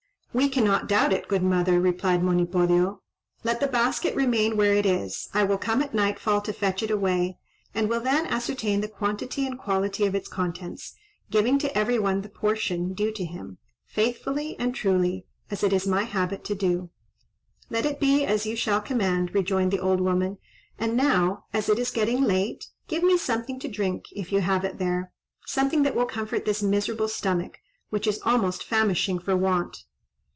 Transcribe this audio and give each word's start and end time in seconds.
"We 0.33 0.47
cannot 0.47 0.87
doubt 0.87 1.11
it, 1.11 1.27
good 1.27 1.43
mother," 1.43 1.81
replied 1.81 2.23
Monipodio. 2.23 3.01
"Let 3.43 3.59
the 3.59 3.67
basket 3.67 4.15
remain 4.15 4.55
where 4.55 4.73
it 4.75 4.85
is; 4.85 5.27
I 5.33 5.43
will 5.43 5.57
come 5.57 5.81
at 5.81 5.93
nightfall 5.93 6.39
to 6.43 6.53
fetch 6.53 6.81
it 6.81 6.89
away, 6.89 7.37
and 7.75 7.89
will 7.89 7.99
then 7.99 8.25
ascertain 8.27 8.79
the 8.79 8.87
quantity 8.87 9.45
and 9.45 9.59
quality 9.59 10.05
of 10.05 10.15
its 10.15 10.29
contents, 10.29 10.93
giving 11.31 11.59
to 11.59 11.77
every 11.77 11.99
one 11.99 12.21
the 12.21 12.29
portion, 12.29 12.93
due 12.93 13.11
to 13.11 13.25
him, 13.25 13.57
faithfully 13.85 14.55
and 14.57 14.73
truly, 14.73 15.25
as 15.49 15.65
it 15.65 15.73
is 15.73 15.85
my 15.85 16.03
habit 16.03 16.45
to 16.45 16.55
do." 16.55 16.91
"Let 17.69 17.85
it 17.85 17.99
be 17.99 18.23
as 18.23 18.45
you 18.45 18.55
shall 18.55 18.79
command," 18.79 19.35
rejoined 19.35 19.71
the 19.71 19.81
old 19.81 19.99
woman; 19.99 20.37
"and 20.79 20.95
now, 20.95 21.43
as 21.51 21.67
it 21.67 21.77
is 21.77 21.91
getting 21.91 22.21
late, 22.23 22.67
give 22.87 23.03
me 23.03 23.17
something 23.17 23.59
to 23.59 23.67
drink, 23.67 24.05
if 24.13 24.31
you 24.31 24.39
have 24.39 24.63
it 24.63 24.77
there—something 24.77 25.83
that 25.83 25.93
will 25.93 26.05
comfort 26.05 26.45
this 26.45 26.63
miserable 26.63 27.09
stomach, 27.09 27.57
which 27.89 28.07
is 28.07 28.21
almost 28.23 28.63
famishing 28.63 29.19
for 29.19 29.35
want." 29.35 29.83